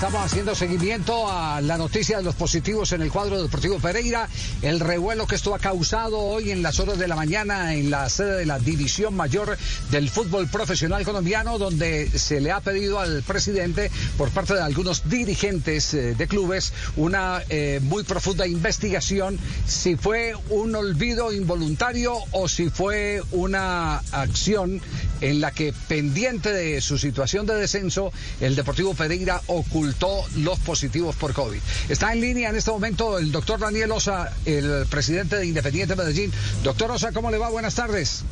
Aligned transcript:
Estamos 0.00 0.24
haciendo 0.24 0.54
seguimiento 0.54 1.30
a 1.30 1.60
la 1.60 1.76
noticia 1.76 2.16
de 2.16 2.22
los 2.22 2.34
positivos 2.34 2.90
en 2.92 3.02
el 3.02 3.12
cuadro 3.12 3.42
deportivo 3.42 3.78
Pereira, 3.78 4.30
el 4.62 4.80
revuelo 4.80 5.26
que 5.26 5.34
esto 5.34 5.54
ha 5.54 5.58
causado 5.58 6.20
hoy 6.20 6.50
en 6.52 6.62
las 6.62 6.80
horas 6.80 6.98
de 6.98 7.06
la 7.06 7.16
mañana 7.16 7.74
en 7.74 7.90
la 7.90 8.08
sede 8.08 8.38
de 8.38 8.46
la 8.46 8.58
División 8.58 9.14
Mayor 9.14 9.58
del 9.90 10.08
Fútbol 10.08 10.48
Profesional 10.48 11.04
Colombiano, 11.04 11.58
donde 11.58 12.08
se 12.18 12.40
le 12.40 12.50
ha 12.50 12.60
pedido 12.60 12.98
al 12.98 13.22
presidente, 13.24 13.90
por 14.16 14.30
parte 14.30 14.54
de 14.54 14.62
algunos 14.62 15.06
dirigentes 15.10 15.92
eh, 15.92 16.14
de 16.14 16.26
clubes, 16.26 16.72
una 16.96 17.42
eh, 17.50 17.78
muy 17.82 18.02
profunda 18.02 18.46
investigación 18.46 19.38
si 19.66 19.96
fue 19.96 20.32
un 20.48 20.74
olvido 20.76 21.30
involuntario 21.30 22.14
o 22.30 22.48
si 22.48 22.70
fue 22.70 23.20
una 23.32 23.98
acción 24.12 24.80
en 25.20 25.40
la 25.40 25.52
que, 25.52 25.72
pendiente 25.88 26.52
de 26.52 26.80
su 26.80 26.98
situación 26.98 27.46
de 27.46 27.54
descenso, 27.54 28.12
el 28.40 28.56
Deportivo 28.56 28.94
Pereira 28.94 29.40
ocultó 29.46 30.24
los 30.36 30.58
positivos 30.60 31.16
por 31.16 31.32
COVID. 31.32 31.60
Está 31.88 32.12
en 32.12 32.20
línea 32.20 32.50
en 32.50 32.56
este 32.56 32.70
momento 32.70 33.18
el 33.18 33.32
doctor 33.32 33.60
Daniel 33.60 33.92
Osa, 33.92 34.32
el 34.44 34.86
presidente 34.88 35.36
de 35.36 35.46
Independiente 35.46 35.96
Medellín. 35.96 36.32
Doctor 36.62 36.90
Osa, 36.90 37.12
¿cómo 37.12 37.30
le 37.30 37.38
va? 37.38 37.48
Buenas 37.48 37.74
tardes. 37.74 38.22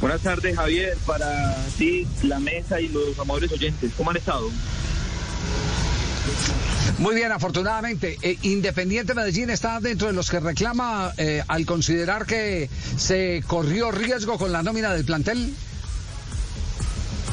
Buenas 0.00 0.20
tardes, 0.20 0.56
Javier, 0.56 0.96
para 1.06 1.56
ti, 1.78 2.06
la 2.22 2.38
mesa 2.38 2.80
y 2.80 2.88
los 2.88 3.18
amables 3.18 3.50
oyentes. 3.52 3.92
¿Cómo 3.96 4.10
han 4.10 4.16
estado? 4.16 4.50
Muy 6.98 7.14
bien, 7.14 7.32
afortunadamente. 7.32 8.18
Eh, 8.22 8.38
Independiente 8.42 9.14
Medellín 9.14 9.50
está 9.50 9.80
dentro 9.80 10.06
de 10.08 10.12
los 10.12 10.30
que 10.30 10.40
reclama 10.40 11.12
eh, 11.16 11.42
al 11.48 11.66
considerar 11.66 12.26
que 12.26 12.68
se 12.96 13.42
corrió 13.46 13.90
riesgo 13.90 14.38
con 14.38 14.52
la 14.52 14.62
nómina 14.62 14.92
del 14.92 15.04
plantel. 15.04 15.54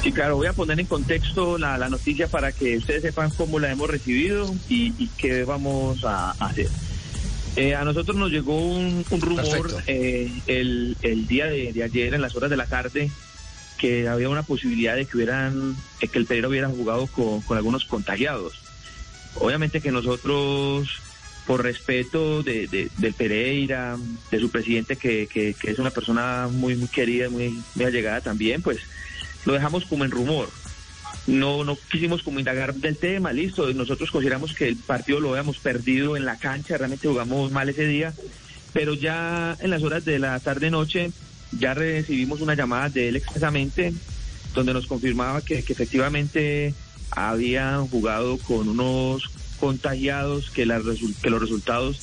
Sí, 0.02 0.12
claro, 0.12 0.36
voy 0.36 0.48
a 0.48 0.54
poner 0.54 0.80
en 0.80 0.88
contexto 0.88 1.60
la, 1.60 1.78
noticia 1.88 2.28
para 2.28 2.52
que 2.52 2.78
ustedes 2.78 3.04
sepan 3.04 3.30
cómo 3.30 3.60
la 3.60 3.72
hemos 3.72 3.88
recibido 3.88 4.52
y, 4.68 5.08
qué 5.10 5.44
vamos 5.44 6.04
a, 6.04 6.32
hacer. 6.32 6.70
Eh, 7.56 7.76
a 7.76 7.84
nosotros 7.84 8.18
nos 8.18 8.32
llegó 8.32 8.58
un, 8.58 9.06
rumor 9.12 9.70
eh, 9.86 10.32
el, 10.48 11.28
día 11.28 11.46
de, 11.46 11.84
ayer, 11.84 12.16
en 12.16 12.22
las 12.22 12.36
horas 12.36 12.50
de 12.50 12.58
la 12.58 12.66
tarde, 12.66 13.12
que 13.78 14.08
había 14.08 14.28
una 14.30 14.42
posibilidad 14.42 14.96
de 14.96 15.06
que 15.06 15.18
hubieran, 15.18 15.76
eh, 16.00 16.08
que 16.08 16.18
el 16.18 16.26
Pereira 16.26 16.48
hubiera 16.48 16.70
jugado 16.70 17.06
con, 17.06 17.44
algunos 17.56 17.86
contagiados. 17.86 18.60
Obviamente 19.36 19.82
que 19.82 19.92
nosotros, 19.92 20.90
por 21.46 21.62
respeto 21.62 22.42
de, 22.42 22.90
del 22.98 23.14
Pereira, 23.14 23.98
de 24.32 24.40
su 24.40 24.50
presidente, 24.50 24.96
que, 24.96 25.28
que, 25.28 25.56
es 25.62 25.78
una 25.78 25.92
persona 25.92 26.50
muy, 26.52 26.76
muy 26.76 26.88
querida, 26.88 27.30
muy, 27.30 27.56
muy 27.76 27.86
allegada 27.86 28.22
también, 28.22 28.64
pues 28.64 28.80
lo 29.46 29.54
dejamos 29.54 29.86
como 29.86 30.06
en 30.06 30.12
rumor. 30.12 30.50
No, 31.28 31.64
no 31.64 31.78
quisimos 31.92 32.24
como 32.24 32.40
indagar 32.40 32.74
del 32.74 32.98
tema, 32.98 33.32
listo. 33.32 33.72
Nosotros 33.74 34.10
consideramos 34.10 34.54
que 34.54 34.68
el 34.68 34.76
partido 34.76 35.20
lo 35.20 35.30
habíamos 35.30 35.58
perdido 35.58 36.18
en 36.18 36.26
la 36.26 36.38
cancha, 36.38 36.78
realmente 36.78 37.08
jugamos 37.08 37.52
mal 37.52 37.70
ese 37.70 37.86
día, 37.86 38.14
pero 38.74 38.94
ya 38.94 39.56
en 39.60 39.70
las 39.70 39.84
horas 39.84 40.04
de 40.06 40.20
la 40.20 40.40
tarde-noche 40.40 41.12
ya 41.60 41.74
recibimos 41.74 42.42
una 42.42 42.56
llamada 42.56 42.90
de 42.90 43.10
él 43.10 43.18
expresamente 43.18 43.94
donde 44.54 44.74
nos 44.74 44.88
confirmaba 44.88 45.42
que, 45.42 45.60
efectivamente 45.60 46.74
habían 47.12 47.88
jugado 47.88 48.38
con 48.38 48.70
unos 48.70 49.30
contagiados, 49.60 50.50
que, 50.50 50.64
que 51.22 51.30
los 51.30 51.42
resultados 51.42 52.00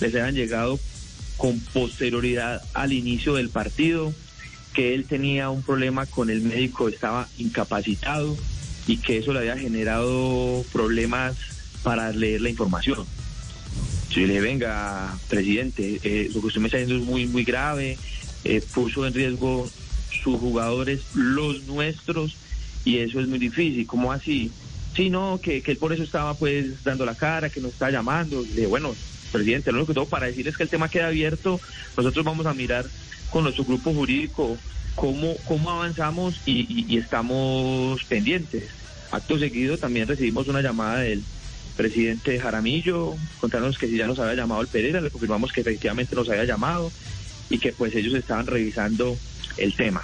les 0.00 0.14
habían 0.14 0.34
llegado 0.34 0.78
con 1.36 1.58
posterioridad 1.60 2.62
al 2.74 2.92
inicio 2.92 3.34
del 3.34 3.50
partido 3.50 4.12
que 4.72 4.94
él 4.94 5.04
tenía 5.04 5.50
un 5.50 5.62
problema 5.62 6.06
con 6.06 6.30
el 6.30 6.42
médico, 6.42 6.88
estaba 6.88 7.28
incapacitado 7.38 8.36
y 8.86 8.98
que 8.98 9.18
eso 9.18 9.32
le 9.32 9.40
había 9.40 9.56
generado 9.56 10.64
problemas 10.72 11.36
para 11.82 12.12
leer 12.12 12.40
la 12.40 12.50
información. 12.50 13.06
Yo 14.10 14.26
le 14.26 14.40
venga, 14.40 15.16
presidente, 15.28 16.00
eh, 16.02 16.30
lo 16.34 16.40
que 16.40 16.48
usted 16.48 16.60
me 16.60 16.68
está 16.68 16.78
diciendo 16.78 17.02
es 17.02 17.08
muy, 17.08 17.26
muy 17.26 17.44
grave, 17.44 17.96
eh, 18.44 18.62
puso 18.74 19.06
en 19.06 19.14
riesgo 19.14 19.70
sus 20.22 20.38
jugadores, 20.38 21.00
los 21.14 21.64
nuestros, 21.64 22.36
y 22.84 22.98
eso 22.98 23.20
es 23.20 23.28
muy 23.28 23.38
difícil. 23.38 23.86
¿Cómo 23.86 24.12
así? 24.12 24.50
Sí, 24.94 25.08
no, 25.08 25.40
que, 25.42 25.62
que 25.62 25.72
él 25.72 25.78
por 25.78 25.92
eso 25.92 26.02
estaba 26.02 26.34
pues 26.34 26.84
dando 26.84 27.06
la 27.06 27.14
cara, 27.14 27.48
que 27.48 27.60
nos 27.60 27.72
está 27.72 27.90
llamando. 27.90 28.44
Le 28.54 28.66
bueno, 28.66 28.94
presidente, 29.32 29.72
lo 29.72 29.78
único 29.78 29.88
que 29.88 29.94
tengo 29.94 30.08
para 30.08 30.26
decir 30.26 30.46
es 30.46 30.56
que 30.56 30.64
el 30.64 30.68
tema 30.68 30.90
queda 30.90 31.06
abierto, 31.06 31.60
nosotros 31.96 32.24
vamos 32.24 32.44
a 32.46 32.54
mirar 32.54 32.86
con 33.32 33.44
nuestro 33.44 33.64
grupo 33.64 33.92
jurídico 33.92 34.56
cómo, 34.94 35.34
cómo 35.48 35.70
avanzamos 35.70 36.40
y, 36.46 36.96
estamos 36.96 38.04
pendientes. 38.04 38.64
Acto 39.10 39.38
seguido 39.38 39.78
también 39.78 40.06
recibimos 40.06 40.48
una 40.48 40.62
llamada 40.62 41.00
del 41.00 41.22
presidente 41.76 42.38
Jaramillo, 42.38 43.14
contarnos 43.40 43.78
que 43.78 43.88
si 43.88 43.96
ya 43.96 44.06
nos 44.06 44.18
había 44.18 44.34
llamado 44.34 44.60
el 44.60 44.68
Pereira, 44.68 45.00
le 45.00 45.10
confirmamos 45.10 45.52
que 45.52 45.62
efectivamente 45.62 46.14
nos 46.14 46.28
había 46.28 46.44
llamado 46.44 46.92
y 47.48 47.58
que 47.58 47.72
pues 47.72 47.94
ellos 47.94 48.14
estaban 48.14 48.46
revisando 48.46 49.16
el 49.56 49.74
tema. 49.74 50.02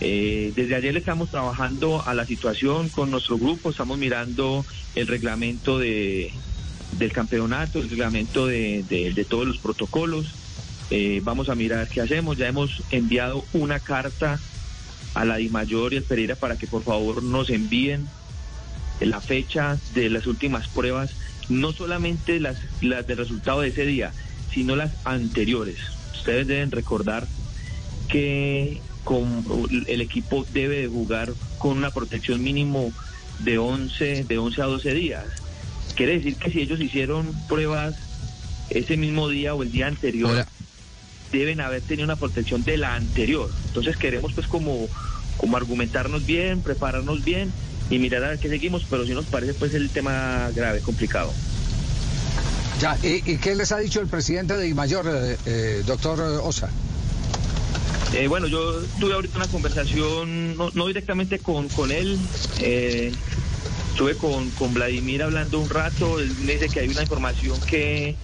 Eh, 0.00 0.52
desde 0.56 0.74
ayer 0.74 0.96
estamos 0.96 1.30
trabajando 1.30 2.02
a 2.06 2.14
la 2.14 2.26
situación 2.26 2.88
con 2.88 3.10
nuestro 3.10 3.38
grupo, 3.38 3.70
estamos 3.70 3.98
mirando 3.98 4.64
el 4.94 5.06
reglamento 5.06 5.78
de, 5.78 6.32
del 6.98 7.12
campeonato, 7.12 7.80
el 7.80 7.90
reglamento 7.90 8.46
de, 8.46 8.84
de 8.88 9.24
todos 9.24 9.46
los 9.46 9.58
protocolos, 9.58 10.26
eh, 10.90 11.20
vamos 11.22 11.48
a 11.48 11.54
mirar 11.54 11.88
qué 11.88 12.00
hacemos. 12.00 12.36
Ya 12.36 12.48
hemos 12.48 12.82
enviado 12.90 13.44
una 13.52 13.80
carta 13.80 14.38
a 15.14 15.24
la 15.24 15.36
DIMAYOR 15.36 15.92
y 15.92 15.96
el 15.96 16.02
Pereira 16.02 16.36
para 16.36 16.56
que 16.56 16.66
por 16.66 16.82
favor 16.82 17.22
nos 17.22 17.50
envíen 17.50 18.08
la 19.00 19.20
fecha 19.20 19.78
de 19.94 20.10
las 20.10 20.26
últimas 20.26 20.68
pruebas, 20.68 21.10
no 21.48 21.72
solamente 21.72 22.40
las, 22.40 22.58
las 22.80 23.06
del 23.06 23.18
resultado 23.18 23.60
de 23.60 23.68
ese 23.68 23.86
día, 23.86 24.12
sino 24.52 24.76
las 24.76 24.92
anteriores. 25.04 25.78
Ustedes 26.14 26.46
deben 26.46 26.70
recordar 26.70 27.26
que 28.08 28.80
el 29.86 30.00
equipo 30.00 30.46
debe 30.52 30.80
de 30.80 30.88
jugar 30.88 31.32
con 31.58 31.76
una 31.76 31.90
protección 31.90 32.42
mínimo 32.42 32.92
de 33.40 33.58
11, 33.58 34.24
de 34.24 34.38
11 34.38 34.62
a 34.62 34.66
12 34.66 34.94
días. 34.94 35.24
Quiere 35.94 36.14
decir 36.14 36.36
que 36.36 36.50
si 36.50 36.60
ellos 36.60 36.80
hicieron 36.80 37.34
pruebas 37.48 37.96
ese 38.70 38.96
mismo 38.96 39.28
día 39.28 39.54
o 39.54 39.62
el 39.62 39.70
día 39.70 39.86
anterior, 39.86 40.46
deben 41.38 41.60
haber 41.60 41.82
tenido 41.82 42.04
una 42.04 42.16
protección 42.16 42.62
de 42.64 42.76
la 42.76 42.94
anterior. 42.94 43.50
Entonces 43.66 43.96
queremos 43.96 44.32
pues 44.32 44.46
como, 44.46 44.88
como 45.36 45.56
argumentarnos 45.56 46.24
bien, 46.26 46.60
prepararnos 46.60 47.24
bien 47.24 47.52
y 47.90 47.98
mirar 47.98 48.24
a 48.24 48.28
ver 48.28 48.38
qué 48.38 48.48
seguimos, 48.48 48.84
pero 48.88 49.04
si 49.06 49.12
nos 49.12 49.26
parece 49.26 49.54
pues 49.54 49.74
el 49.74 49.90
tema 49.90 50.50
grave, 50.54 50.80
complicado. 50.80 51.32
Ya, 52.80 52.98
¿y, 53.02 53.38
qué 53.38 53.54
les 53.54 53.72
ha 53.72 53.78
dicho 53.78 54.00
el 54.00 54.08
presidente 54.08 54.56
de 54.56 54.68
Imayor, 54.68 55.06
eh, 55.08 55.36
eh, 55.46 55.82
doctor 55.86 56.20
Osa? 56.20 56.68
Eh, 58.14 58.28
bueno, 58.28 58.46
yo 58.46 58.80
tuve 59.00 59.14
ahorita 59.14 59.36
una 59.36 59.48
conversación, 59.48 60.56
no, 60.56 60.86
directamente 60.86 61.38
con, 61.38 61.68
con 61.68 61.90
él, 61.90 62.18
estuve 62.60 64.16
con, 64.16 64.50
con 64.50 64.74
Vladimir 64.74 65.22
hablando 65.22 65.58
un 65.58 65.68
rato, 65.68 66.20
él 66.20 66.32
me 66.44 66.54
dice 66.54 66.68
que 66.68 66.80
hay 66.80 66.88
una 66.88 67.02
información 67.02 67.60
que, 67.62 68.16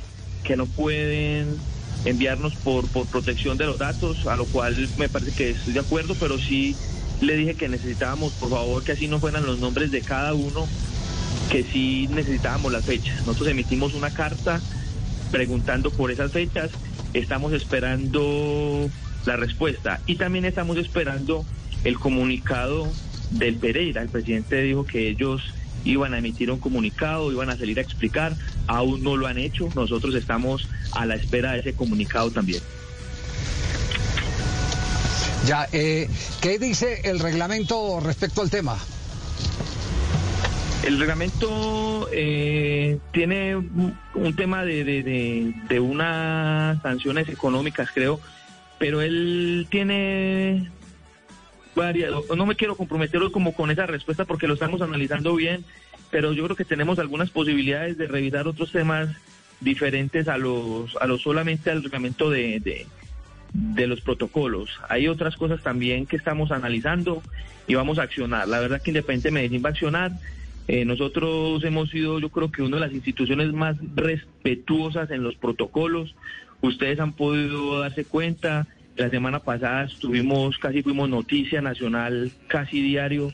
que 0.45 0.57
no 0.57 0.67
pueden 0.67 1.57
enviarnos 2.05 2.55
por, 2.57 2.89
por 2.89 3.07
protección 3.07 3.59
de 3.59 3.67
los 3.67 3.79
datos, 3.79 4.27
a 4.27 4.37
lo 4.37 4.47
cual 4.47 4.89
me 4.97 5.09
parece 5.09 5.33
que 5.33 5.51
estoy 5.51 5.75
de 5.75 5.81
acuerdo, 5.81 6.15
pero 6.19 6.39
sí 6.39 6.75
le 7.21 7.37
dije 7.37 7.55
que 7.55 7.69
necesitábamos, 7.69 8.33
por 8.35 8.51
favor, 8.51 8.83
que 8.83 8.93
así 8.93 9.07
no 9.07 9.21
fueran 9.21 9.45
los 9.45 9.59
nombres 9.59 9.91
de 9.91 10.01
cada 10.01 10.33
uno, 10.35 10.67
que 11.51 11.65
sí 11.65 12.09
necesitábamos 12.11 12.73
las 12.73 12.85
fechas. 12.85 13.19
Nosotros 13.27 13.49
emitimos 13.49 13.95
una 13.95 14.11
carta 14.11 14.61
preguntando 15.31 15.91
por 15.91 16.11
esas 16.11 16.33
fechas, 16.33 16.71
estamos 17.13 17.53
esperando 17.53 18.89
la 19.27 19.37
respuesta 19.37 20.01
y 20.07 20.17
también 20.17 20.45
estamos 20.45 20.79
esperando 20.79 21.45
el 21.85 21.99
comunicado 21.99 22.89
del 23.31 23.57
Pereira. 23.57 24.03
El 24.03 24.09
presidente 24.09 24.63
dijo 24.63 24.85
que 24.85 25.09
ellos 25.09 25.43
iban 25.85 26.15
a 26.15 26.19
emitir 26.19 26.51
un 26.51 26.59
comunicado, 26.59 27.33
iban 27.33 27.51
a 27.51 27.57
salir 27.57 27.79
a 27.79 27.83
explicar, 27.83 28.35
aún 28.67 29.03
no 29.03 29.17
lo 29.17 29.27
han 29.27 29.39
hecho, 29.39 29.69
nosotros 29.75 30.15
estamos 30.15 30.69
a 30.93 31.07
la 31.07 31.15
espera 31.15 31.53
de 31.53 31.61
ese 31.61 31.73
comunicado 31.75 32.31
también. 32.31 32.63
Ya, 35.47 35.67
eh, 35.73 36.09
¿qué 36.41 36.59
dice 36.59 37.01
el 37.05 37.19
reglamento 37.19 38.01
respecto 38.01 38.43
al 38.43 38.51
tema? 38.51 38.77
El 40.85 40.99
reglamento 40.99 42.09
eh, 42.13 42.99
tiene 43.13 43.57
un 43.57 44.37
tema 44.37 44.65
de, 44.65 44.85
de, 44.85 45.55
de, 45.69 45.81
unas 45.81 46.81
sanciones 46.83 47.29
económicas, 47.29 47.91
creo, 47.93 48.19
pero 48.79 49.03
él 49.03 49.67
tiene 49.71 50.71
varias. 51.75 52.13
No 52.37 52.47
me 52.47 52.57
quiero 52.57 52.77
comprometer 52.77 53.21
como 53.33 53.55
con 53.55 53.71
esa 53.71 53.87
respuesta 53.87 54.25
porque 54.25 54.47
lo 54.49 54.55
estamos 54.55 54.83
analizando 54.83 55.35
bien, 55.35 55.65
pero 56.11 56.33
yo 56.33 56.45
creo 56.45 56.57
que 56.57 56.65
tenemos 56.65 56.99
algunas 56.99 57.31
posibilidades 57.31 57.99
de 57.99 58.07
revisar 58.07 58.49
otros 58.49 58.73
temas 58.73 59.09
diferentes 59.61 60.29
a 60.29 60.39
los, 60.39 60.97
a 60.97 61.07
los 61.07 61.23
solamente 61.23 61.71
al 61.71 61.83
reglamento 61.83 62.31
de, 62.31 62.87
de, 63.53 63.87
los 63.87 64.01
protocolos. 64.01 64.71
Hay 64.89 65.09
otras 65.09 65.37
cosas 65.37 65.63
también 65.63 66.07
que 66.07 66.17
estamos 66.17 66.51
analizando 66.51 67.23
y 67.67 67.75
vamos 67.75 67.99
a 67.99 68.03
accionar. 68.03 68.49
La 68.49 68.61
verdad 68.61 68.81
que 68.81 68.91
Independiente 68.91 69.31
Medellín 69.31 69.63
va 69.63 69.69
a 69.69 69.73
accionar 69.73 70.13
eh, 70.73 70.85
nosotros 70.85 71.65
hemos 71.65 71.91
sido, 71.91 72.21
yo 72.21 72.29
creo 72.29 72.53
que 72.53 72.63
una 72.63 72.77
de 72.77 72.83
las 72.83 72.93
instituciones 72.93 73.53
más 73.53 73.77
respetuosas 73.97 75.11
en 75.11 75.25
los 75.25 75.35
protocolos. 75.35 76.15
Ustedes 76.61 77.01
han 77.01 77.13
podido 77.13 77.81
darse 77.81 78.05
cuenta. 78.05 78.69
La 78.97 79.09
semana 79.09 79.41
pasada 79.41 79.85
estuvimos, 79.85 80.59
casi 80.59 80.83
fuimos 80.83 81.09
noticia 81.09 81.63
nacional, 81.63 82.31
casi 82.49 82.83
diario, 82.83 83.33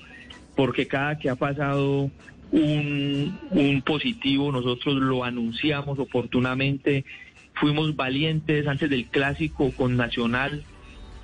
porque 0.55 0.87
cada 0.87 1.19
que 1.19 1.29
ha 1.29 1.37
pasado 1.37 2.11
un, 2.53 3.39
un 3.51 3.83
positivo, 3.83 4.53
nosotros 4.53 4.95
lo 4.97 5.25
anunciamos 5.25 5.99
oportunamente. 5.99 7.05
Fuimos 7.55 7.97
valientes 7.97 8.67
antes 8.67 8.89
del 8.91 9.07
clásico 9.07 9.73
con 9.73 9.97
Nacional. 9.97 10.63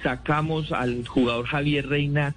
Sacamos 0.02 0.72
al 0.72 1.06
jugador 1.06 1.46
Javier 1.46 1.88
Reina 1.88 2.34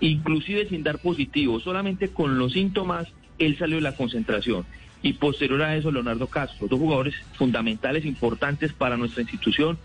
inclusive 0.00 0.68
sin 0.68 0.82
dar 0.82 0.98
positivo, 0.98 1.60
solamente 1.60 2.08
con 2.08 2.38
los 2.38 2.52
síntomas, 2.52 3.08
él 3.38 3.56
salió 3.58 3.76
de 3.76 3.82
la 3.82 3.96
concentración. 3.96 4.64
Y 5.02 5.14
posterior 5.14 5.60
a 5.62 5.76
eso, 5.76 5.92
Leonardo 5.92 6.28
Castro, 6.28 6.66
dos 6.66 6.78
jugadores 6.78 7.14
fundamentales, 7.34 8.06
importantes 8.06 8.72
para 8.72 8.96
nuestra 8.96 9.20
institución. 9.20 9.78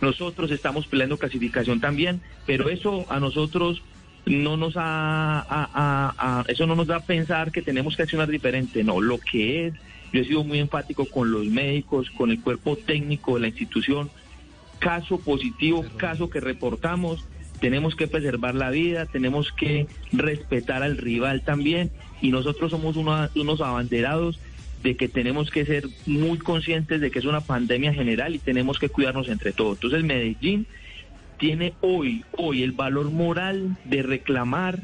Nosotros 0.00 0.50
estamos 0.50 0.86
peleando 0.86 1.18
clasificación 1.18 1.78
también, 1.78 2.22
pero 2.46 2.70
eso 2.70 3.04
a 3.10 3.20
nosotros 3.20 3.82
no 4.24 4.56
nos 4.56 4.74
ha, 4.76 6.44
eso 6.48 6.66
no 6.66 6.74
nos 6.74 6.86
da 6.86 6.96
a 6.96 7.04
pensar 7.04 7.52
que 7.52 7.60
tenemos 7.60 7.96
que 7.96 8.04
accionar 8.04 8.28
diferente. 8.28 8.82
No, 8.82 9.00
lo 9.00 9.18
que 9.18 9.66
es, 9.66 9.74
yo 10.12 10.20
he 10.20 10.24
sido 10.24 10.44
muy 10.44 10.58
enfático 10.58 11.04
con 11.06 11.30
los 11.32 11.46
médicos, 11.46 12.10
con 12.10 12.30
el 12.30 12.40
cuerpo 12.40 12.76
técnico 12.76 13.34
de 13.34 13.40
la 13.40 13.48
institución. 13.48 14.10
Caso 14.78 15.18
positivo, 15.18 15.84
caso 15.96 16.30
que 16.30 16.40
reportamos, 16.40 17.24
tenemos 17.62 17.94
que 17.94 18.08
preservar 18.08 18.56
la 18.56 18.70
vida, 18.70 19.06
tenemos 19.06 19.52
que 19.52 19.86
respetar 20.12 20.82
al 20.82 20.98
rival 20.98 21.42
también 21.42 21.92
y 22.20 22.32
nosotros 22.32 22.72
somos 22.72 22.96
unos 22.96 23.60
abanderados 23.60 24.40
de 24.82 24.96
que 24.96 25.08
tenemos 25.08 25.52
que 25.52 25.64
ser 25.64 25.84
muy 26.04 26.38
conscientes 26.38 27.00
de 27.00 27.12
que 27.12 27.20
es 27.20 27.24
una 27.24 27.40
pandemia 27.40 27.94
general 27.94 28.34
y 28.34 28.40
tenemos 28.40 28.80
que 28.80 28.88
cuidarnos 28.88 29.28
entre 29.28 29.52
todos. 29.52 29.76
Entonces 29.76 30.02
Medellín 30.02 30.66
tiene 31.38 31.74
hoy, 31.82 32.24
hoy 32.32 32.64
el 32.64 32.72
valor 32.72 33.12
moral 33.12 33.76
de 33.84 34.02
reclamar 34.02 34.80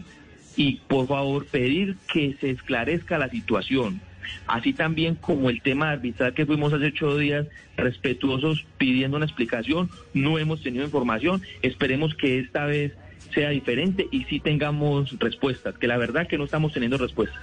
y 0.57 0.77
por 0.87 1.09
favor 1.09 1.47
pedir 1.47 1.97
que 2.13 2.37
se 2.41 2.51
esclarezca 2.51 3.19
la 3.19 3.29
situación 3.29 4.01
así 4.47 4.73
también 4.73 5.15
como 5.15 5.51
el 5.51 5.63
tema 5.63 5.87
de 5.87 5.93
arbitrar 5.93 6.35
que 6.35 6.47
fuimos 6.47 6.73
hace 6.73 6.87
ocho 6.87 7.17
días 7.17 7.47
respetuosos 7.77 8.67
pidiendo 8.77 9.17
una 9.17 9.27
explicación, 9.27 9.91
no 10.15 10.39
hemos 10.39 10.63
tenido 10.63 10.85
información, 10.85 11.43
esperemos 11.63 12.15
que 12.15 12.41
esta 12.41 12.67
vez 12.67 12.93
sea 13.35 13.51
diferente 13.51 14.09
y 14.11 14.25
sí 14.25 14.41
tengamos 14.41 15.19
respuestas, 15.19 15.77
que 15.79 15.87
la 15.87 15.97
verdad 15.97 16.27
que 16.27 16.39
no 16.39 16.45
estamos 16.45 16.73
teniendo 16.73 16.99
respuestas. 16.99 17.43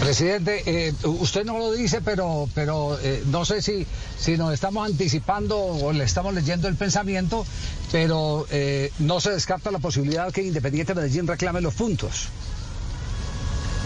Presidente, 0.00 0.62
eh, 0.66 0.92
usted 1.04 1.44
no 1.44 1.56
lo 1.56 1.72
dice, 1.72 2.02
pero, 2.02 2.48
pero 2.54 2.98
eh, 3.00 3.22
no 3.26 3.44
sé 3.44 3.62
si, 3.62 3.86
si 4.18 4.36
nos 4.36 4.52
estamos 4.52 4.86
anticipando 4.86 5.58
o 5.58 5.92
le 5.92 6.04
estamos 6.04 6.34
leyendo 6.34 6.68
el 6.68 6.74
pensamiento, 6.74 7.46
pero 7.90 8.46
eh, 8.50 8.90
no 8.98 9.20
se 9.20 9.30
descarta 9.30 9.70
la 9.70 9.78
posibilidad 9.78 10.30
que 10.32 10.42
Independiente 10.42 10.94
Medellín 10.94 11.26
reclame 11.26 11.60
los 11.60 11.74
puntos. 11.74 12.28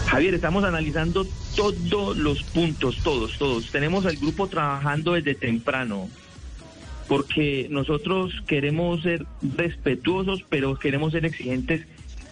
Javier, 0.09 0.33
estamos 0.33 0.63
analizando 0.63 1.23
todos 1.55 2.17
los 2.17 2.41
puntos, 2.41 2.97
todos, 3.03 3.37
todos. 3.37 3.69
Tenemos 3.69 4.07
al 4.07 4.15
grupo 4.15 4.47
trabajando 4.47 5.13
desde 5.13 5.35
temprano, 5.35 6.09
porque 7.07 7.67
nosotros 7.69 8.33
queremos 8.47 9.03
ser 9.03 9.27
respetuosos, 9.55 10.43
pero 10.49 10.79
queremos 10.79 11.11
ser 11.11 11.25
exigentes 11.25 11.85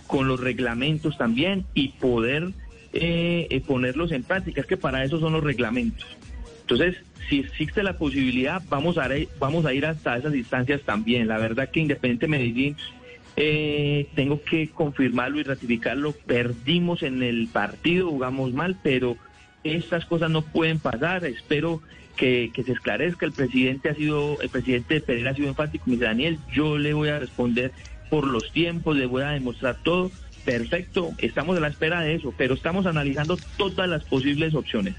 con 0.08 0.28
los 0.28 0.40
reglamentos 0.40 1.20
también 1.20 1.66
y 1.76 1.90
poder 1.90 2.50
eh, 2.94 3.46
eh, 3.52 3.62
ponerlos 3.62 4.12
en 4.12 4.24
práctica. 4.24 4.62
Es 4.62 4.68
que 4.68 4.78
para 4.78 5.04
eso 5.04 5.20
son 5.20 5.34
los 5.34 5.44
reglamentos. 5.44 6.08
Entonces, 6.62 6.96
si 7.30 7.42
existe 7.42 7.84
la 7.84 7.96
posibilidad, 7.96 8.60
vamos 8.70 8.98
a, 8.98 9.08
vamos 9.38 9.68
a 9.68 9.74
ir 9.76 9.86
hasta 9.86 10.18
esas 10.18 10.34
instancias 10.34 10.82
también. 10.82 11.28
La 11.28 11.38
verdad 11.38 11.70
que 11.70 11.82
Independiente 11.82 12.28
Medellín 12.28 12.76
eh, 13.39 14.07
tengo 14.16 14.42
que 14.42 14.69
confirmarlo 14.69 15.39
y 15.39 15.44
ratificarlo. 15.44 16.12
Perdimos 16.12 17.04
en 17.04 17.22
el 17.22 17.48
partido, 17.48 18.10
jugamos 18.10 18.51
mal, 18.51 18.78
pero 18.81 19.16
estas 19.63 20.06
cosas 20.06 20.31
no 20.31 20.42
pueden 20.42 20.80
pasar. 20.80 21.24
Espero 21.24 21.81
que, 22.16 22.51
se 22.54 22.72
esclarezca. 22.72 23.28
El 23.28 23.31
presidente 23.31 23.89
ha 23.89 23.94
sido, 23.94 24.42
el 24.42 24.50
presidente 24.50 24.95
de 24.95 25.01
Pereira 25.01 25.31
ha 25.31 25.36
sido 25.36 25.50
enfático. 25.50 25.84
Me 25.86 25.94
dice, 25.94 26.06
Daniel, 26.06 26.39
yo 26.51 26.80
le 26.80 26.94
voy 26.94 27.10
a 27.10 27.19
responder 27.19 27.72
por 28.10 28.25
los 28.25 28.51
tiempos, 28.51 28.98
le 28.98 29.06
voy 29.06 29.22
a 29.22 29.30
demostrar 29.30 29.78
todo. 29.83 30.12
Perfecto, 30.44 31.12
estamos 31.19 31.57
a 31.57 31.60
la 31.60 31.68
espera 31.68 32.01
de 32.01 32.16
eso, 32.16 32.33
pero 32.38 32.54
estamos 32.54 32.86
analizando 32.86 33.38
todas 33.57 33.88
las 33.88 34.04
posibles 34.06 34.56
opciones. 34.56 34.95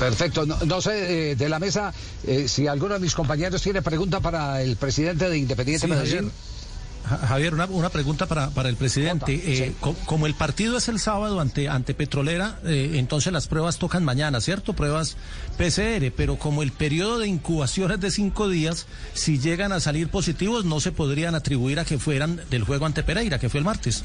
Perfecto. 0.00 0.46
No, 0.46 0.80
sé 0.80 1.32
eh, 1.32 1.36
de 1.36 1.48
la 1.50 1.58
mesa 1.58 1.92
eh, 2.26 2.48
si 2.48 2.66
alguno 2.66 2.94
de 2.94 3.00
mis 3.00 3.14
compañeros 3.14 3.60
tiene 3.60 3.82
pregunta 3.82 4.20
para 4.20 4.62
el 4.62 4.76
presidente 4.76 5.28
de 5.28 5.36
Independiente 5.36 5.86
Medellín. 5.86 6.30
Javier, 7.04 7.54
una, 7.54 7.88
pregunta 7.88 8.26
para, 8.26 8.50
para 8.50 8.68
el 8.68 8.76
presidente. 8.76 9.34
Eh, 9.34 9.74
como 10.06 10.26
el 10.26 10.34
partido 10.34 10.78
es 10.78 10.88
el 10.88 11.00
sábado 11.00 11.40
ante, 11.40 11.68
ante 11.68 11.92
Petrolera, 11.92 12.60
entonces 12.64 13.32
las 13.32 13.48
pruebas 13.48 13.78
tocan 13.78 14.04
mañana, 14.04 14.40
¿cierto? 14.40 14.74
Pruebas 14.74 15.16
PCR, 15.58 16.12
pero 16.16 16.36
como 16.36 16.62
el 16.62 16.72
periodo 16.72 17.18
de 17.18 17.26
incubación 17.26 17.90
es 17.90 18.00
de 18.00 18.10
cinco 18.10 18.48
días, 18.48 18.86
si 19.12 19.38
llegan 19.38 19.72
a 19.72 19.80
salir 19.80 20.08
positivos, 20.08 20.64
no 20.64 20.78
se 20.78 20.92
podrían 20.92 21.34
atribuir 21.34 21.80
a 21.80 21.84
que 21.84 21.98
fueran 21.98 22.40
del 22.48 22.62
juego 22.62 22.86
ante 22.86 23.02
Pereira, 23.02 23.38
que 23.38 23.48
fue 23.48 23.58
el 23.58 23.64
martes. 23.64 24.04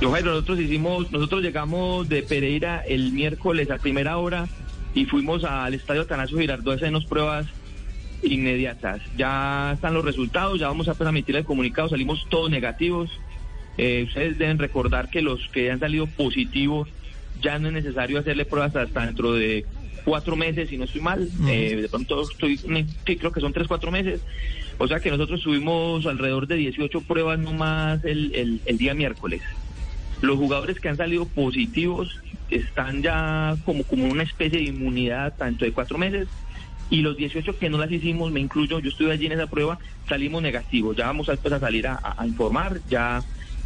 Yo, 0.00 0.10
nosotros 0.10 0.58
hicimos, 0.58 1.12
nosotros 1.12 1.42
llegamos 1.42 2.08
de 2.08 2.22
Pereira 2.22 2.80
el 2.80 3.12
miércoles 3.12 3.70
a 3.70 3.78
primera 3.78 4.16
hora 4.16 4.48
y 4.94 5.04
fuimos 5.06 5.44
al 5.44 5.74
estadio 5.74 6.02
Atanasio 6.02 6.38
Girardot 6.38 6.72
a 6.72 6.76
hacernos 6.76 7.04
pruebas 7.04 7.46
inmediatas. 8.22 9.02
Ya 9.16 9.72
están 9.74 9.94
los 9.94 10.04
resultados, 10.04 10.58
ya 10.58 10.68
vamos 10.68 10.88
a 10.88 11.08
emitir 11.08 11.36
el 11.36 11.44
comunicado, 11.44 11.88
salimos 11.88 12.26
todos 12.30 12.50
negativos. 12.50 13.10
Eh, 13.76 14.04
ustedes 14.06 14.38
deben 14.38 14.58
recordar 14.58 15.10
que 15.10 15.20
los 15.20 15.48
que 15.48 15.70
han 15.70 15.80
salido 15.80 16.06
positivos 16.06 16.88
ya 17.42 17.58
no 17.58 17.68
es 17.68 17.74
necesario 17.74 18.20
hacerle 18.20 18.44
pruebas 18.44 18.74
hasta 18.76 19.04
dentro 19.04 19.32
de 19.32 19.66
cuatro 20.04 20.36
meses, 20.36 20.68
si 20.68 20.78
no 20.78 20.84
estoy 20.84 21.00
mal. 21.00 21.28
Eh, 21.48 21.76
de 21.82 21.88
pronto 21.88 22.22
estoy, 22.22 22.56
creo 23.04 23.32
que 23.32 23.40
son 23.40 23.52
tres, 23.52 23.66
cuatro 23.66 23.90
meses. 23.90 24.20
O 24.78 24.86
sea 24.86 25.00
que 25.00 25.10
nosotros 25.10 25.40
subimos 25.40 26.06
alrededor 26.06 26.46
de 26.46 26.56
18 26.56 27.00
pruebas 27.02 27.38
nomás 27.38 28.04
el, 28.04 28.34
el, 28.34 28.60
el 28.64 28.78
día 28.78 28.94
miércoles. 28.94 29.42
Los 30.20 30.36
jugadores 30.38 30.80
que 30.80 30.88
han 30.88 30.96
salido 30.96 31.26
positivos 31.26 32.20
están 32.50 33.02
ya 33.02 33.56
como, 33.64 33.84
como 33.84 34.04
una 34.06 34.22
especie 34.22 34.58
de 34.58 34.66
inmunidad 34.66 35.34
tanto 35.36 35.64
de 35.64 35.72
cuatro 35.72 35.98
meses 35.98 36.28
y 36.90 37.00
los 37.00 37.16
18 37.16 37.58
que 37.58 37.70
no 37.70 37.78
las 37.78 37.90
hicimos, 37.90 38.30
me 38.30 38.40
incluyo, 38.40 38.78
yo 38.78 38.90
estuve 38.90 39.12
allí 39.12 39.26
en 39.26 39.32
esa 39.32 39.46
prueba, 39.46 39.78
salimos 40.08 40.42
negativos. 40.42 40.96
Ya 40.96 41.06
vamos 41.06 41.28
a, 41.28 41.32
a 41.32 41.58
salir 41.58 41.86
a, 41.86 42.16
informar, 42.24 42.80
ya 42.88 43.22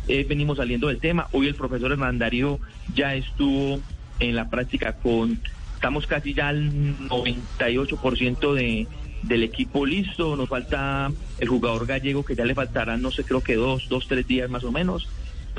eh, 0.06 0.24
venimos 0.28 0.58
saliendo 0.58 0.88
del 0.88 0.98
tema. 0.98 1.28
Hoy 1.32 1.48
el 1.48 1.54
profesor 1.54 1.92
Hernán 1.92 2.18
Darío 2.18 2.60
ya 2.94 3.14
estuvo 3.14 3.80
en 4.20 4.36
la 4.36 4.48
práctica 4.48 4.94
con, 4.94 5.40
estamos 5.74 6.06
casi 6.06 6.32
ya 6.32 6.48
al 6.48 6.70
98% 7.08 8.54
de, 8.54 8.86
del 9.24 9.42
equipo 9.42 9.84
listo. 9.84 10.36
Nos 10.36 10.48
falta 10.48 11.10
el 11.38 11.48
jugador 11.48 11.86
gallego 11.86 12.24
que 12.24 12.36
ya 12.36 12.44
le 12.44 12.54
faltarán, 12.54 13.02
no 13.02 13.10
sé, 13.10 13.24
creo 13.24 13.42
que 13.42 13.56
dos, 13.56 13.88
dos, 13.88 14.06
tres 14.06 14.26
días 14.26 14.48
más 14.48 14.64
o 14.64 14.72
menos 14.72 15.08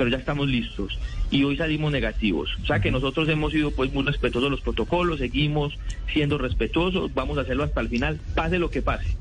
pero 0.00 0.08
ya 0.08 0.16
estamos 0.16 0.48
listos. 0.48 0.98
Y 1.30 1.44
hoy 1.44 1.58
salimos 1.58 1.92
negativos. 1.92 2.48
O 2.62 2.66
sea 2.66 2.80
que 2.80 2.90
nosotros 2.90 3.28
hemos 3.28 3.52
sido 3.52 3.70
pues 3.70 3.92
muy 3.92 4.02
respetuosos 4.02 4.50
los 4.50 4.62
protocolos, 4.62 5.18
seguimos 5.18 5.74
siendo 6.10 6.38
respetuosos, 6.38 7.12
vamos 7.12 7.36
a 7.36 7.42
hacerlo 7.42 7.64
hasta 7.64 7.82
el 7.82 7.90
final, 7.90 8.18
pase 8.34 8.58
lo 8.58 8.70
que 8.70 8.80
pase. 8.80 9.14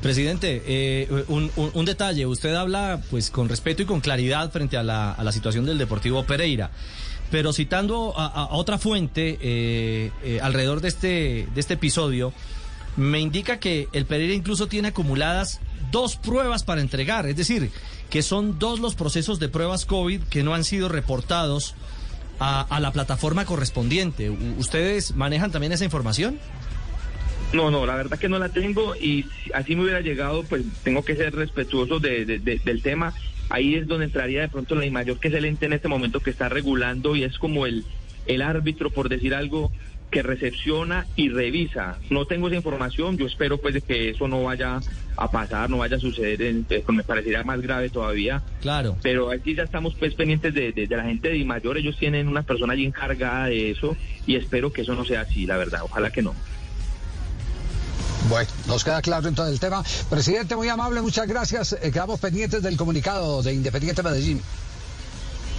Presidente, 0.00 0.62
eh, 0.68 1.24
un, 1.26 1.84
detalle, 1.84 2.26
usted 2.26 2.54
habla 2.54 3.02
pues 3.10 3.28
con 3.28 3.48
respeto 3.48 3.82
y 3.82 3.86
con 3.86 4.00
claridad 4.00 4.52
frente 4.52 4.76
a 4.76 4.84
la, 4.84 5.10
a 5.10 5.24
la 5.24 5.32
situación 5.32 5.66
del 5.66 5.78
Deportivo 5.78 6.22
Pereira. 6.22 6.70
Pero 7.32 7.52
citando 7.52 8.14
a, 8.16 8.54
otra 8.54 8.78
fuente 8.78 9.36
eh, 9.40 10.12
eh, 10.22 10.38
alrededor 10.40 10.80
de 10.80 10.88
este, 10.88 11.48
de 11.52 11.60
este 11.60 11.74
episodio, 11.74 12.32
me 12.98 13.20
indica 13.20 13.58
que 13.58 13.88
el 13.94 14.04
Pereira 14.04 14.34
incluso 14.34 14.66
tiene 14.66 14.88
acumuladas 14.88 15.60
dos 15.90 16.16
pruebas 16.16 16.64
para 16.64 16.80
entregar, 16.82 17.26
es 17.26 17.36
decir, 17.36 17.70
que 18.10 18.20
son 18.22 18.58
dos 18.58 18.80
los 18.80 18.94
procesos 18.94 19.38
de 19.38 19.48
pruebas 19.48 19.86
COVID 19.86 20.22
que 20.24 20.42
no 20.42 20.52
han 20.54 20.64
sido 20.64 20.88
reportados 20.88 21.74
a, 22.40 22.78
la 22.80 22.92
plataforma 22.92 23.44
correspondiente. 23.44 24.30
¿Ustedes 24.30 25.14
manejan 25.16 25.50
también 25.50 25.72
esa 25.72 25.84
información? 25.84 26.38
No, 27.52 27.70
no, 27.70 27.86
la 27.86 27.94
verdad 27.96 28.18
que 28.18 28.28
no 28.28 28.38
la 28.38 28.50
tengo 28.50 28.94
y 28.94 29.24
así 29.54 29.74
me 29.74 29.82
hubiera 29.84 30.00
llegado, 30.00 30.42
pues 30.44 30.62
tengo 30.84 31.02
que 31.04 31.16
ser 31.16 31.34
respetuoso 31.34 31.98
de, 31.98 32.26
de- 32.26 32.38
de- 32.38 32.58
del 32.62 32.82
tema. 32.82 33.14
Ahí 33.48 33.74
es 33.76 33.86
donde 33.86 34.04
entraría 34.04 34.42
de 34.42 34.48
pronto 34.48 34.74
la 34.74 34.88
mayor 34.90 35.18
que 35.18 35.28
es 35.28 35.34
el 35.34 35.46
ente 35.46 35.64
en 35.66 35.72
este 35.72 35.88
momento 35.88 36.20
que 36.20 36.30
está 36.30 36.48
regulando 36.50 37.16
y 37.16 37.24
es 37.24 37.38
como 37.38 37.64
el, 37.64 37.86
el 38.26 38.42
árbitro, 38.42 38.90
por 38.90 39.08
decir 39.08 39.34
algo, 39.34 39.72
que 40.10 40.22
recepciona 40.22 41.06
y 41.16 41.28
revisa. 41.28 41.98
No 42.10 42.24
tengo 42.26 42.48
esa 42.48 42.56
información, 42.56 43.16
yo 43.18 43.26
espero 43.26 43.58
pues 43.58 43.74
de 43.74 43.80
que 43.82 44.10
eso 44.10 44.26
no 44.28 44.42
vaya 44.44 44.80
a 45.16 45.30
pasar, 45.30 45.68
no 45.68 45.78
vaya 45.78 45.96
a 45.96 46.00
suceder, 46.00 46.40
en- 46.42 46.66
eh, 46.70 46.82
me 46.88 47.02
parecería 47.02 47.42
más 47.42 47.60
grave 47.60 47.90
todavía. 47.90 48.42
Claro. 48.62 48.96
Pero 49.02 49.30
aquí 49.30 49.54
ya 49.54 49.64
estamos 49.64 49.94
pues 49.98 50.14
pendientes 50.14 50.54
de, 50.54 50.72
de- 50.72 50.86
de 50.86 50.96
la 50.96 51.04
gente 51.04 51.28
de 51.28 51.44
mayor, 51.44 51.76
ellos 51.76 51.96
tienen 51.98 52.28
una 52.28 52.42
persona 52.42 52.72
allí 52.72 52.86
encargada 52.86 53.46
de 53.46 53.70
eso 53.72 53.96
y 54.26 54.36
espero 54.36 54.72
que 54.72 54.82
eso 54.82 54.94
no 54.94 55.04
sea 55.04 55.22
así, 55.22 55.44
la 55.46 55.56
verdad, 55.56 55.80
ojalá 55.82 56.10
que 56.10 56.22
no. 56.22 56.34
Bueno, 58.28 58.50
nos 58.66 58.84
queda 58.84 59.00
claro 59.00 59.26
entonces 59.28 59.54
el 59.54 59.60
tema. 59.60 59.82
Presidente, 60.10 60.54
muy 60.54 60.68
amable, 60.68 61.00
muchas 61.00 61.26
gracias. 61.26 61.72
Eh, 61.82 61.90
quedamos 61.90 62.20
pendientes 62.20 62.62
del 62.62 62.76
comunicado 62.76 63.42
de 63.42 63.54
Independiente 63.54 64.02
Medellín. 64.02 64.40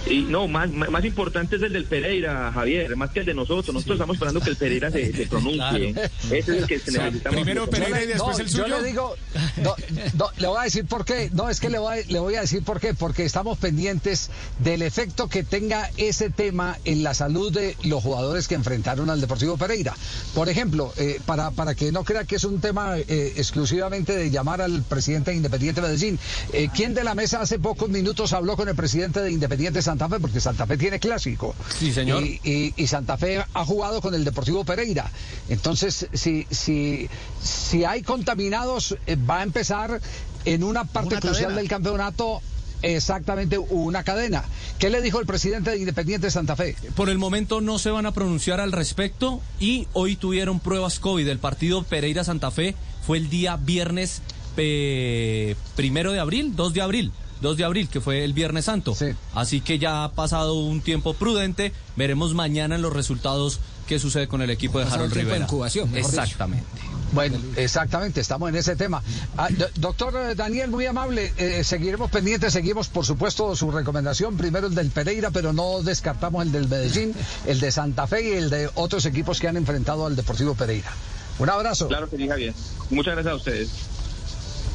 Y 0.08 0.22
no, 0.22 0.48
más, 0.48 0.70
más 0.70 1.04
importante 1.04 1.56
es 1.56 1.62
el 1.62 1.72
del 1.72 1.84
Pereira, 1.84 2.50
Javier, 2.52 2.96
más 2.96 3.10
que 3.10 3.20
el 3.20 3.26
de 3.26 3.34
nosotros. 3.34 3.74
Nosotros 3.74 3.96
estamos 3.96 4.14
esperando 4.16 4.40
que 4.40 4.50
el 4.50 4.56
Pereira 4.56 4.90
se, 4.90 5.12
se 5.12 5.26
pronuncie. 5.26 5.90
Ese 6.24 6.38
es 6.38 6.48
el 6.48 6.66
que 6.66 6.78
se 6.78 6.92
necesitamos. 6.92 7.36
primero 7.42 7.68
Pereira 7.68 8.02
y 8.02 8.06
después 8.06 8.38
No, 8.38 8.44
el 8.44 8.50
yo 8.50 8.62
suyo. 8.64 8.80
le 8.80 8.86
digo, 8.88 9.14
no, 9.62 9.74
no, 10.16 10.30
le 10.38 10.46
voy 10.48 10.58
a 10.58 10.62
decir 10.62 10.86
por 10.86 11.04
qué. 11.04 11.30
No, 11.32 11.48
es 11.50 11.60
que 11.60 11.68
le 11.68 11.78
voy, 11.78 11.98
a, 11.98 12.02
le 12.06 12.18
voy 12.18 12.34
a 12.34 12.40
decir 12.40 12.62
por 12.62 12.80
qué. 12.80 12.94
Porque 12.94 13.24
estamos 13.24 13.58
pendientes 13.58 14.30
del 14.58 14.82
efecto 14.82 15.28
que 15.28 15.44
tenga 15.44 15.90
ese 15.96 16.30
tema 16.30 16.78
en 16.84 17.02
la 17.02 17.14
salud 17.14 17.52
de 17.52 17.76
los 17.84 18.02
jugadores 18.02 18.48
que 18.48 18.54
enfrentaron 18.54 19.10
al 19.10 19.20
Deportivo 19.20 19.56
Pereira. 19.58 19.94
Por 20.34 20.48
ejemplo, 20.48 20.92
eh, 20.96 21.20
para, 21.26 21.50
para 21.50 21.74
que 21.74 21.92
no 21.92 22.04
crea 22.04 22.24
que 22.24 22.36
es 22.36 22.44
un 22.44 22.60
tema 22.60 22.96
eh, 22.98 23.34
exclusivamente 23.36 24.16
de 24.16 24.30
llamar 24.30 24.60
al 24.62 24.82
presidente 24.82 25.30
de 25.30 25.36
Independiente 25.36 25.80
Medellín, 25.82 26.18
eh, 26.52 26.68
¿quién 26.74 26.94
de 26.94 27.04
la 27.04 27.14
mesa 27.14 27.40
hace 27.40 27.58
pocos 27.58 27.88
minutos 27.90 28.32
habló 28.32 28.56
con 28.56 28.68
el 28.68 28.74
presidente 28.74 29.20
de 29.20 29.30
Independiente 29.30 29.82
Santa 29.90 30.08
Fe? 30.08 30.20
Porque 30.20 30.40
Santa 30.40 30.66
Fe 30.66 30.76
tiene 30.78 30.98
clásico. 30.98 31.54
Sí, 31.78 31.92
señor. 31.92 32.22
Y, 32.24 32.40
y- 32.44 32.74
y 32.76 32.86
Santa 32.86 33.16
Fe 33.18 33.44
ha 33.52 33.64
jugado 33.64 34.00
con 34.00 34.14
el 34.14 34.24
Deportivo 34.24 34.64
Pereira. 34.64 35.10
Entonces, 35.48 36.06
si, 36.12 36.46
si, 36.50 37.08
si 37.42 37.84
hay 37.84 38.02
contaminados, 38.02 38.96
eh, 39.06 39.16
va 39.16 39.40
a 39.40 39.42
empezar 39.42 40.00
en 40.44 40.64
una 40.64 40.84
parte 40.84 41.08
Una 41.14 41.20
crucial 41.20 41.42
cadena. 41.44 41.58
del 41.60 41.68
campeonato. 41.68 42.40
Exactamente, 42.82 43.58
una 43.58 44.04
cadena. 44.04 44.42
¿Qué 44.78 44.88
le 44.88 45.02
dijo 45.02 45.20
el 45.20 45.26
presidente 45.26 45.70
de 45.70 45.76
Independiente 45.78 46.30
Santa 46.30 46.56
Fe? 46.56 46.76
Por 46.96 47.10
el 47.10 47.18
momento 47.18 47.60
no 47.60 47.78
se 47.78 47.90
van 47.90 48.06
a 48.06 48.12
pronunciar 48.12 48.58
al 48.58 48.72
respecto 48.72 49.42
y 49.58 49.86
hoy 49.92 50.16
tuvieron 50.16 50.60
pruebas 50.60 50.98
COVID. 50.98 51.28
El 51.28 51.38
partido 51.38 51.82
Pereira 51.82 52.24
Santa 52.24 52.50
Fe 52.50 52.74
fue 53.06 53.18
el 53.18 53.28
día 53.28 53.56
viernes 53.58 54.22
eh, 54.56 55.56
primero 55.76 56.12
de 56.12 56.20
abril, 56.20 56.56
2 56.56 56.72
de 56.72 56.80
abril. 56.80 57.12
2 57.40 57.56
de 57.56 57.64
abril, 57.64 57.88
que 57.88 58.00
fue 58.00 58.24
el 58.24 58.32
Viernes 58.32 58.66
Santo. 58.66 58.94
Sí. 58.94 59.06
Así 59.34 59.60
que 59.60 59.78
ya 59.78 60.04
ha 60.04 60.12
pasado 60.12 60.54
un 60.54 60.80
tiempo 60.80 61.14
prudente. 61.14 61.72
Veremos 61.96 62.34
mañana 62.34 62.74
en 62.76 62.82
los 62.82 62.92
resultados 62.92 63.60
qué 63.86 63.98
sucede 63.98 64.28
con 64.28 64.42
el 64.42 64.50
equipo 64.50 64.78
de 64.78 64.84
Harold 64.86 65.12
de 65.12 65.20
Rivera. 65.22 65.44
incubación, 65.44 65.90
mejor 65.90 66.10
dicho. 66.10 66.22
Exactamente. 66.22 66.64
Bueno, 67.12 67.38
exactamente, 67.56 68.20
estamos 68.20 68.48
en 68.50 68.54
ese 68.54 68.76
tema. 68.76 69.02
Ah, 69.36 69.48
do- 69.50 69.66
doctor 69.74 70.14
eh, 70.16 70.34
Daniel, 70.36 70.70
muy 70.70 70.86
amable, 70.86 71.32
eh, 71.38 71.64
seguiremos 71.64 72.08
pendientes, 72.08 72.52
seguimos 72.52 72.86
por 72.86 73.04
supuesto 73.04 73.56
su 73.56 73.68
recomendación, 73.72 74.36
primero 74.36 74.68
el 74.68 74.76
del 74.76 74.90
Pereira, 74.90 75.32
pero 75.32 75.52
no 75.52 75.82
descartamos 75.82 76.44
el 76.46 76.52
del 76.52 76.68
Medellín, 76.68 77.12
el 77.48 77.58
de 77.58 77.72
Santa 77.72 78.06
Fe 78.06 78.28
y 78.28 78.32
el 78.34 78.48
de 78.48 78.70
otros 78.76 79.06
equipos 79.06 79.40
que 79.40 79.48
han 79.48 79.56
enfrentado 79.56 80.06
al 80.06 80.14
Deportivo 80.14 80.54
Pereira. 80.54 80.92
Un 81.40 81.50
abrazo. 81.50 81.88
Claro 81.88 82.08
que 82.08 82.16
sí, 82.16 82.28
Javier. 82.28 82.54
Muchas 82.90 83.14
gracias 83.14 83.32
a 83.32 83.36
ustedes. 83.36 83.70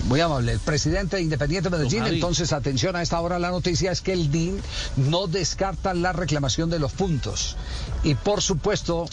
Muy 0.05 0.19
amable. 0.21 0.51
El 0.53 0.59
presidente 0.59 1.15
de 1.17 1.23
Independiente 1.23 1.69
Medellín, 1.69 2.05
entonces 2.05 2.53
atención 2.53 2.95
a 2.95 3.01
esta 3.01 3.19
hora 3.21 3.39
la 3.39 3.49
noticia 3.49 3.91
es 3.91 4.01
que 4.01 4.13
el 4.13 4.31
DIN 4.31 4.61
no 4.97 5.27
descarta 5.27 5.93
la 5.93 6.13
reclamación 6.13 6.69
de 6.69 6.77
los 6.79 6.91
puntos. 6.93 7.55
Y 8.03 8.13
por 8.15 8.41
supuesto, 8.41 9.07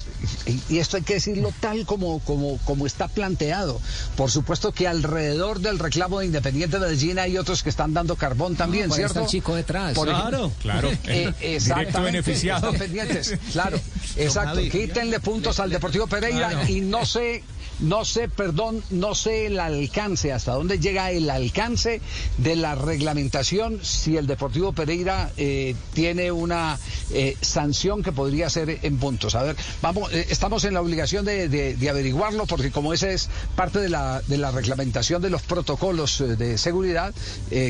y 0.47 0.61
y 0.69 0.79
esto 0.79 0.97
hay 0.97 1.03
que 1.03 1.15
decirlo 1.15 1.53
tal 1.61 1.85
como, 1.87 2.21
como, 2.21 2.59
como 2.65 2.87
está 2.87 3.09
planteado, 3.09 3.81
por 4.17 4.31
supuesto 4.31 4.73
que 4.73 4.87
alrededor 4.87 5.61
del 5.61 5.79
reclamo 5.79 6.21
de 6.21 6.27
Independiente 6.27 6.79
Medellín 6.79 7.19
hay 7.19 7.37
otros 7.39 7.63
que 7.63 7.71
están 7.71 7.93
dando 7.95 8.17
carbón 8.17 8.55
también, 8.57 8.91
¿cierto? 8.91 9.07
está 9.13 9.21
el 9.23 9.27
chico 9.27 9.55
detrás. 9.55 9.95
Por 9.95 10.09
Claro. 10.09 10.47
ejemplo, 10.47 10.53
Claro. 10.63 10.91
eh, 11.07 11.33
exactamente, 11.41 12.01
beneficiado. 12.01 12.67
están 12.71 12.79
pendientes, 12.79 13.39
claro, 13.53 13.81
exacto. 14.17 14.57
Javi. 14.57 14.71
Quítenle 14.71 15.21
puntos 15.21 15.59
al 15.61 15.71
Deportivo 15.71 16.07
Pereira 16.07 16.69
y 16.69 16.81
no 16.81 17.05
sé, 17.07 17.43
no 17.83 18.05
sé, 18.05 18.29
perdón, 18.29 18.83
no 18.91 19.15
sé 19.15 19.47
el 19.47 19.61
alcance, 19.61 20.33
hasta 20.33 20.53
dónde 20.53 20.79
llega 20.79 21.11
el 21.11 21.29
alcance 21.29 22.01
de 22.39 22.57
la 22.57 22.75
reglamentación 22.75 23.81
si 23.85 24.17
el 24.17 24.27
Deportivo 24.27 24.73
Pereira 24.73 25.31
eh, 25.37 25.75
tiene 25.93 26.33
una 26.33 26.79
eh, 27.11 27.37
sanción 27.41 28.03
que 28.03 28.13
podría 28.13 28.49
ser 28.51 28.79
en 28.83 28.99
puntos. 28.99 29.35
A 29.35 29.43
ver, 29.43 29.57
vamos, 29.83 30.13
eh, 30.13 30.27
estamos 30.31 30.65
en 30.65 30.75
la 30.75 30.81
obligación 30.81 31.25
de, 31.25 31.49
de- 31.49 31.91
averiguarlo 31.93 32.47
porque 32.47 32.71
como 32.71 32.95
esa 32.95 33.11
es 33.11 33.29
parte 33.57 33.79
de 33.81 33.89
la, 33.91 34.23
de 34.29 34.39
la 34.39 34.51
reglamentación 34.51 35.21
de 35.21 35.29
los 35.31 35.43
protocolos 35.43 36.21
eh, 36.21 36.37
de 36.37 36.57
seguridad, 36.57 37.13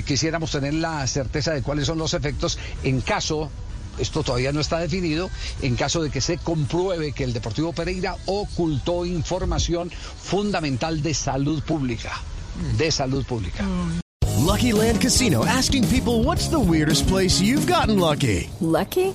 quisiéramos 0.06 0.52
tener 0.52 0.74
la 0.74 1.04
certeza 1.06 1.52
de 1.52 1.62
cuáles 1.62 1.86
son 1.86 1.98
los 1.98 2.14
efectos 2.14 2.58
en 2.84 3.00
caso 3.00 3.50
esto 3.98 4.22
todavía 4.22 4.52
no 4.52 4.60
está 4.60 4.78
definido, 4.78 5.30
en 5.60 5.76
caso 5.76 6.02
de 6.02 6.10
que 6.10 6.20
se 6.20 6.38
compruebe 6.38 7.12
que 7.12 7.24
el 7.24 7.32
Deportivo 7.32 7.72
Pereira 7.72 8.16
ocultó 8.26 9.04
información 9.04 9.90
fundamental 9.90 11.02
de 11.02 11.14
salud 11.14 11.62
pública. 11.62 12.12
De 12.76 12.90
salud 12.90 13.24
pública. 13.24 13.64
Lucky 14.42 14.72
Land 14.72 15.00
Casino 15.00 15.44
asking 15.46 15.86
people 15.88 16.24
what's 16.24 16.48
the 16.48 16.58
weirdest 16.58 17.06
place 17.06 17.40
you've 17.40 17.66
gotten 17.66 17.98
lucky? 17.98 18.50
Lucky? 18.60 19.14